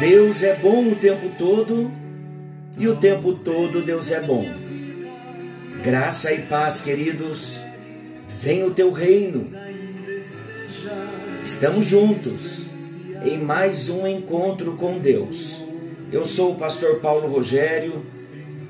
[0.00, 1.90] Deus é bom o tempo todo
[2.76, 4.46] e o tempo todo Deus é bom.
[5.82, 7.60] Graça e paz, queridos,
[8.40, 9.52] vem o teu reino.
[11.44, 12.68] Estamos juntos
[13.24, 15.64] em mais um encontro com Deus.
[16.12, 18.04] Eu sou o pastor Paulo Rogério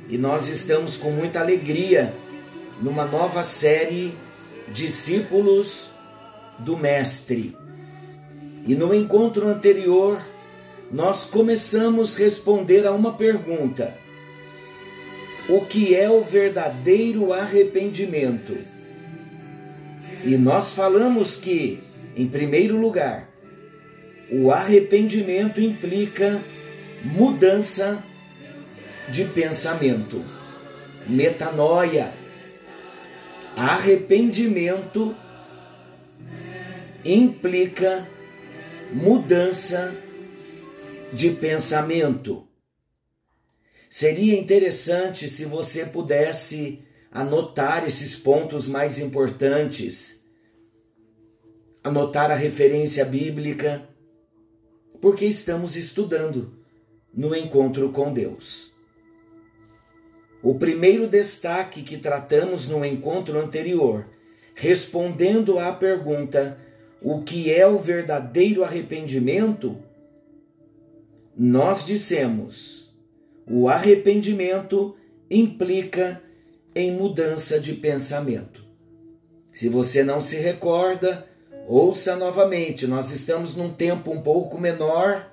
[0.09, 2.15] e nós estamos com muita alegria
[2.81, 4.17] numa nova série
[4.73, 5.91] Discípulos
[6.59, 7.57] do Mestre.
[8.67, 10.23] E no encontro anterior,
[10.91, 13.95] nós começamos a responder a uma pergunta:
[15.49, 18.57] O que é o verdadeiro arrependimento?
[20.25, 21.79] E nós falamos que,
[22.17, 23.29] em primeiro lugar,
[24.31, 26.41] o arrependimento implica
[27.05, 28.03] mudança
[29.09, 30.23] de pensamento,
[31.07, 32.13] metanoia.
[33.57, 35.17] Arrependimento
[37.05, 38.07] implica
[38.93, 39.95] mudança
[41.13, 42.47] de pensamento.
[43.89, 50.29] Seria interessante se você pudesse anotar esses pontos mais importantes,
[51.83, 53.89] anotar a referência bíblica,
[55.01, 56.59] porque estamos estudando
[57.15, 58.75] no encontro com Deus.
[60.43, 64.07] O primeiro destaque que tratamos no encontro anterior,
[64.55, 66.61] respondendo à pergunta:
[67.03, 69.77] o que é o verdadeiro arrependimento?
[71.37, 72.95] Nós dissemos:
[73.49, 74.97] o arrependimento
[75.31, 76.23] implica
[76.75, 78.65] em mudança de pensamento.
[79.53, 81.27] Se você não se recorda,
[81.67, 85.33] ouça novamente, nós estamos num tempo um pouco menor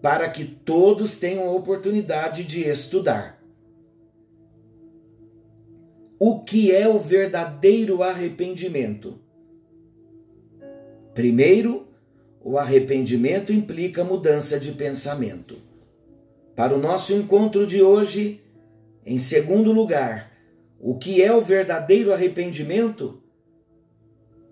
[0.00, 3.42] para que todos tenham a oportunidade de estudar.
[6.18, 9.20] O que é o verdadeiro arrependimento?
[11.16, 11.88] Primeiro,
[12.44, 15.56] o arrependimento implica mudança de pensamento.
[16.54, 18.42] Para o nosso encontro de hoje,
[19.04, 20.30] em segundo lugar,
[20.78, 23.22] o que é o verdadeiro arrependimento?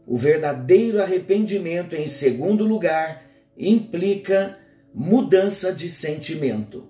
[0.07, 4.59] O verdadeiro arrependimento, em segundo lugar, implica
[4.95, 6.89] mudança de sentimento.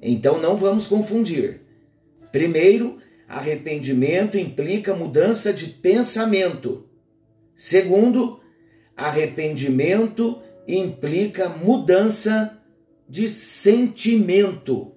[0.00, 1.60] Então não vamos confundir.
[2.32, 2.96] Primeiro,
[3.28, 6.88] arrependimento implica mudança de pensamento.
[7.54, 8.39] Segundo,
[9.00, 12.58] arrependimento implica mudança
[13.08, 14.92] de sentimento.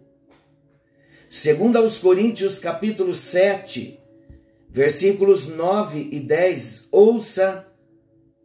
[1.29, 3.97] Segundo aos Coríntios capítulo 7,
[4.69, 7.65] versículos 9 e 10, ouça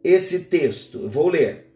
[0.03, 1.01] esse texto.
[1.01, 1.67] Eu vou ler.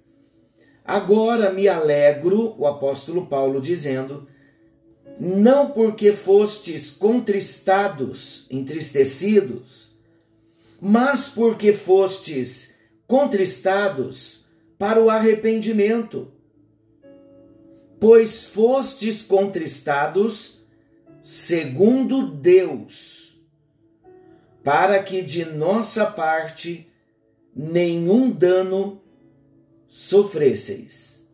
[0.85, 4.27] Agora me alegro, o apóstolo Paulo dizendo,
[5.19, 9.91] não porque fostes contristados, entristecidos,
[10.81, 12.73] mas porque fostes
[13.07, 14.45] contristados
[14.77, 16.31] para o arrependimento.
[17.99, 20.63] Pois fostes contristados
[21.23, 23.41] segundo Deus,
[24.61, 26.91] para que de nossa parte
[27.55, 29.01] nenhum dano
[29.87, 31.29] sofresseis.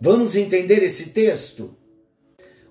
[0.00, 1.76] Vamos entender esse texto?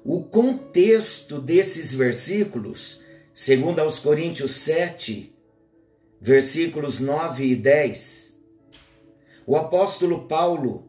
[0.04, 3.02] O contexto desses versículos,
[3.34, 5.33] segundo aos Coríntios 7,
[6.24, 8.42] versículos 9 e 10,
[9.46, 10.88] o apóstolo Paulo,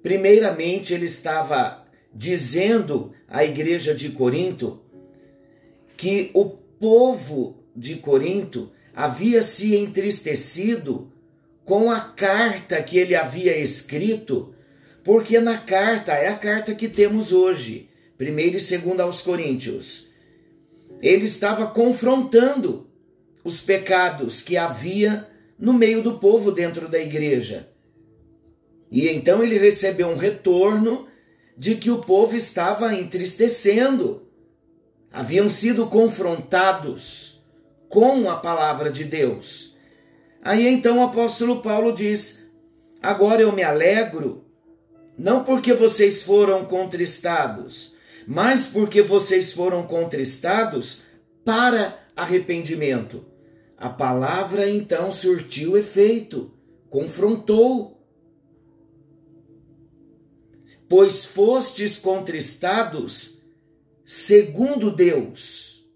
[0.00, 1.84] primeiramente, ele estava
[2.14, 4.80] dizendo à igreja de Corinto
[5.96, 11.12] que o povo de Corinto havia se entristecido
[11.64, 14.54] com a carta que ele havia escrito,
[15.02, 20.10] porque na carta é a carta que temos hoje, primeira e segunda aos Coríntios.
[21.02, 22.83] Ele estava confrontando
[23.44, 27.68] os pecados que havia no meio do povo dentro da igreja.
[28.90, 31.06] E então ele recebeu um retorno
[31.56, 34.26] de que o povo estava entristecendo.
[35.12, 37.44] Haviam sido confrontados
[37.88, 39.74] com a palavra de Deus
[40.44, 42.50] Aí então o apóstolo Paulo diz:
[43.02, 44.44] Agora eu me alegro,
[45.16, 47.94] não porque vocês foram contristados,
[48.26, 51.04] mas porque vocês foram contristados
[51.42, 53.24] para arrependimento.
[53.84, 56.50] A palavra então surtiu efeito,
[56.88, 58.02] confrontou.
[60.88, 63.42] Pois fostes contristados
[64.02, 65.86] segundo Deus.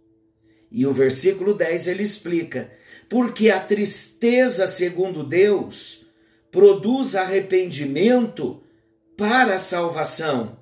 [0.70, 2.70] E o versículo 10 ele explica:
[3.08, 6.04] porque a tristeza, segundo Deus,
[6.50, 8.62] produz arrependimento
[9.16, 10.58] para a salvação,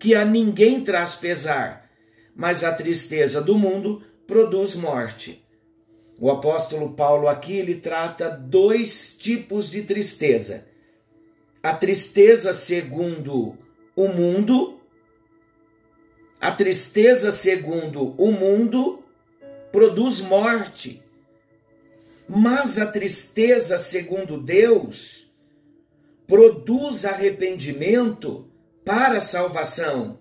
[0.00, 1.88] que a ninguém traz pesar,
[2.34, 5.43] mas a tristeza do mundo produz morte.
[6.18, 10.66] O apóstolo Paulo aqui ele trata dois tipos de tristeza.
[11.62, 13.58] A tristeza segundo
[13.96, 14.80] o mundo,
[16.40, 19.02] a tristeza segundo o mundo
[19.72, 21.02] produz morte.
[22.28, 25.34] Mas a tristeza segundo Deus
[26.26, 28.48] produz arrependimento
[28.84, 30.18] para salvação.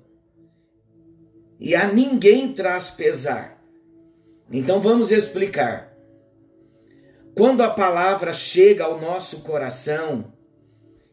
[1.60, 3.53] E a ninguém traz pesar.
[4.54, 5.92] Então vamos explicar.
[7.36, 10.32] Quando a palavra chega ao nosso coração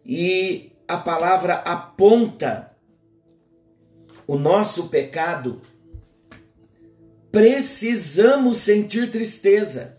[0.05, 2.77] e a palavra aponta
[4.27, 5.63] o nosso pecado,
[7.33, 9.99] precisamos sentir tristeza.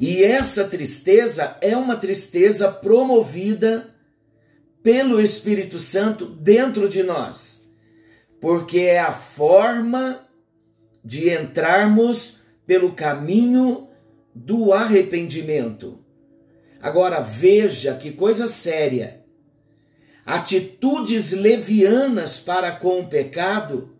[0.00, 3.94] E essa tristeza é uma tristeza promovida
[4.82, 7.70] pelo Espírito Santo dentro de nós,
[8.40, 10.31] porque é a forma
[11.04, 13.88] de entrarmos pelo caminho
[14.34, 15.98] do arrependimento.
[16.80, 19.22] Agora veja que coisa séria.
[20.24, 23.92] Atitudes levianas para com o pecado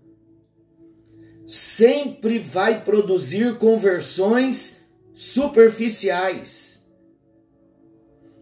[1.46, 6.90] sempre vai produzir conversões superficiais.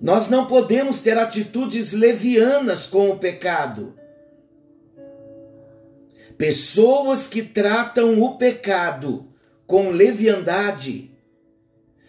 [0.00, 3.94] Nós não podemos ter atitudes levianas com o pecado.
[6.40, 9.26] Pessoas que tratam o pecado
[9.66, 11.10] com leviandade,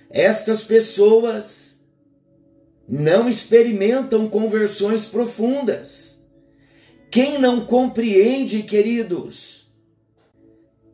[0.09, 1.85] estas pessoas
[2.87, 6.25] não experimentam conversões profundas.
[7.11, 9.69] Quem não compreende, queridos,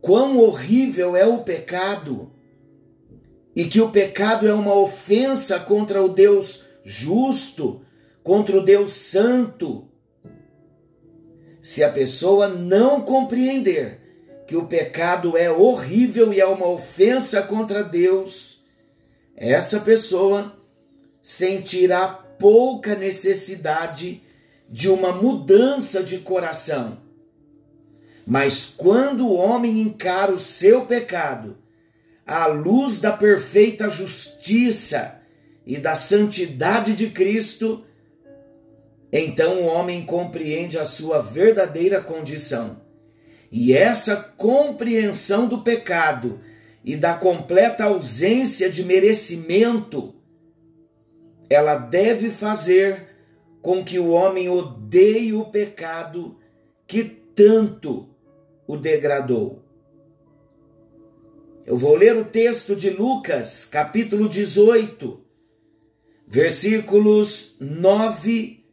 [0.02, 2.32] quão horrível é o pecado
[3.56, 7.82] e que o pecado é uma ofensa contra o Deus justo,
[8.24, 9.88] contra o Deus santo.
[11.68, 14.00] Se a pessoa não compreender
[14.48, 18.64] que o pecado é horrível e é uma ofensa contra Deus,
[19.36, 20.58] essa pessoa
[21.22, 24.24] sentirá pouca necessidade
[24.70, 27.00] de uma mudança de coração.
[28.26, 31.58] Mas quando o homem encara o seu pecado
[32.26, 35.22] à luz da perfeita justiça
[35.66, 37.84] e da santidade de Cristo,
[39.20, 42.82] então o homem compreende a sua verdadeira condição.
[43.52, 46.42] E essa compreensão do pecado
[46.84, 50.16] e da completa ausência de merecimento,
[51.50, 53.08] ela deve fazer
[53.62, 56.38] com que o homem odeie o pecado
[56.86, 58.10] que tanto
[58.66, 59.64] o degradou.
[61.66, 65.20] Eu vou ler o texto de Lucas, capítulo 18,
[66.26, 68.67] versículos 9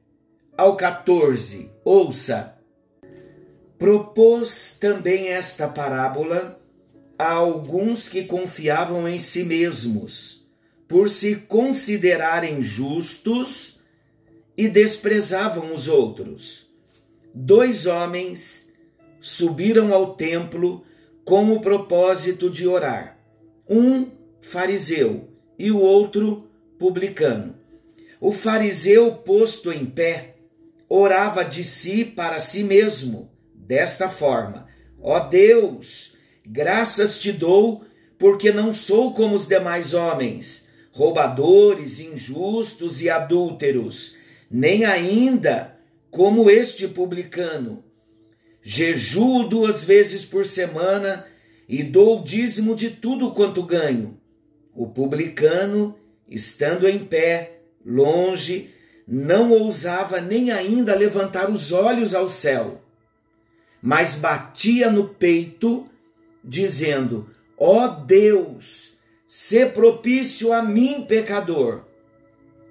[0.56, 1.70] ao 14.
[1.84, 2.56] Ouça.
[3.78, 6.60] Propôs também esta parábola
[7.18, 10.48] a alguns que confiavam em si mesmos,
[10.88, 13.78] por se considerarem justos
[14.56, 16.68] e desprezavam os outros.
[17.34, 18.72] Dois homens
[19.20, 20.84] subiram ao templo
[21.24, 23.18] com o propósito de orar.
[23.68, 26.48] Um fariseu e o outro
[26.78, 27.56] publicano.
[28.20, 30.33] O fariseu, posto em pé,
[30.94, 34.66] orava de si para si mesmo, desta forma:
[35.00, 37.84] Ó Deus, graças te dou,
[38.18, 44.16] porque não sou como os demais homens, roubadores, injustos e adúlteros,
[44.50, 45.76] nem ainda
[46.10, 47.84] como este publicano.
[48.62, 51.26] Jejuo duas vezes por semana
[51.68, 54.18] e dou o dízimo de tudo quanto ganho.
[54.74, 55.96] O publicano
[56.28, 58.73] estando em pé, longe,
[59.06, 62.82] não ousava nem ainda levantar os olhos ao céu,
[63.82, 65.86] mas batia no peito,
[66.42, 68.94] dizendo: Ó oh Deus,
[69.26, 71.84] se propício a mim, pecador.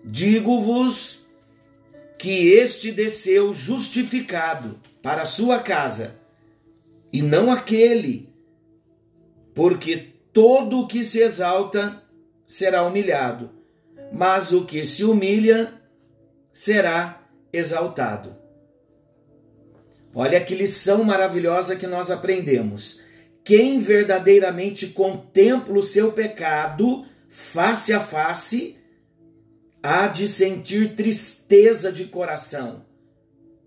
[0.03, 1.25] Digo-vos
[2.17, 6.19] que este desceu justificado para a sua casa,
[7.11, 8.33] e não aquele,
[9.53, 12.01] porque todo o que se exalta
[12.47, 13.51] será humilhado,
[14.11, 15.82] mas o que se humilha
[16.53, 18.35] será exaltado.
[20.13, 23.01] Olha que lição maravilhosa que nós aprendemos.
[23.43, 28.77] Quem verdadeiramente contempla o seu pecado face a face,
[29.81, 32.85] há de sentir tristeza de coração.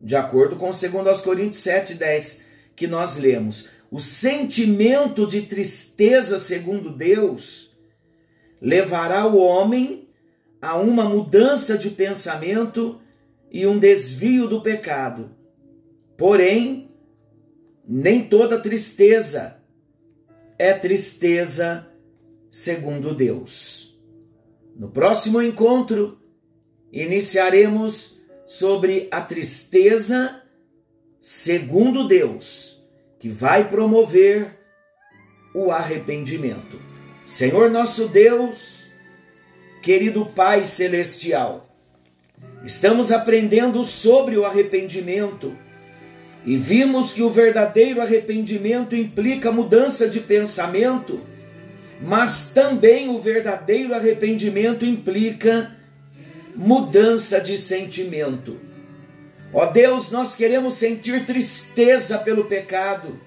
[0.00, 2.45] De acordo com 2 Coríntios 7,10,
[2.76, 7.76] que nós lemos, o sentimento de tristeza, segundo Deus,
[8.61, 10.06] levará o homem
[10.61, 13.01] a uma mudança de pensamento
[13.51, 15.31] e um desvio do pecado.
[16.17, 16.91] Porém,
[17.87, 19.63] nem toda tristeza
[20.59, 21.87] é tristeza
[22.51, 24.01] segundo Deus.
[24.75, 26.19] No próximo encontro,
[26.93, 30.43] iniciaremos sobre a tristeza
[31.21, 32.85] segundo Deus,
[33.19, 34.59] que vai promover
[35.55, 36.81] o arrependimento.
[37.25, 38.86] Senhor nosso Deus,
[39.87, 41.69] querido Pai Celestial,
[42.64, 45.57] estamos aprendendo sobre o arrependimento
[46.45, 51.21] e vimos que o verdadeiro arrependimento implica mudança de pensamento,
[52.02, 55.76] mas também o verdadeiro arrependimento implica
[56.57, 58.59] mudança de sentimento.
[59.52, 63.21] Ó Deus, nós queremos sentir tristeza pelo pecado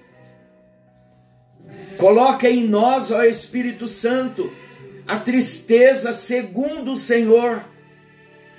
[2.00, 4.50] Coloca em nós, ó Espírito Santo,
[5.10, 7.64] a tristeza segundo o Senhor,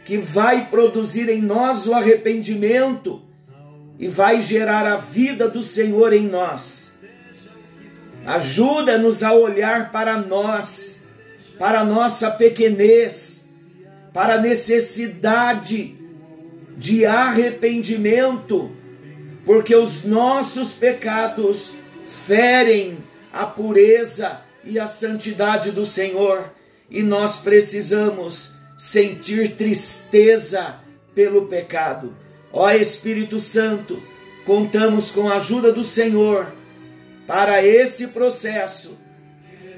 [0.04, 3.22] que vai produzir em nós o arrependimento
[3.98, 7.06] e vai gerar a vida do Senhor em nós.
[8.26, 11.10] Ajuda-nos a olhar para nós,
[11.58, 13.50] para nossa pequenez,
[14.14, 15.96] para a necessidade
[16.78, 18.70] de arrependimento,
[19.46, 21.76] porque os nossos pecados
[22.26, 22.98] ferem
[23.32, 26.52] a pureza e a santidade do Senhor,
[26.90, 30.76] e nós precisamos sentir tristeza
[31.14, 32.16] pelo pecado.
[32.52, 34.02] Ó Espírito Santo,
[34.46, 36.54] contamos com a ajuda do Senhor
[37.26, 39.00] para esse processo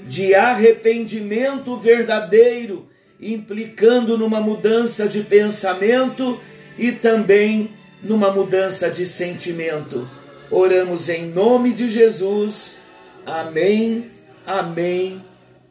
[0.08, 2.88] de arrependimento verdadeiro,
[3.22, 6.40] implicando numa mudança de pensamento
[6.78, 7.72] e também
[8.02, 10.10] numa mudança de sentimento.
[10.52, 12.80] Oramos em nome de Jesus.
[13.26, 14.06] Amém,
[14.46, 15.24] amém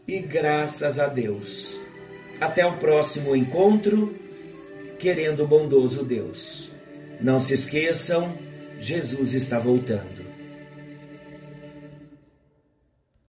[0.06, 1.80] e graças a Deus.
[2.40, 4.14] Até o próximo encontro,
[4.98, 6.70] querendo o bondoso Deus.
[7.20, 8.36] Não se esqueçam,
[8.80, 10.21] Jesus está voltando.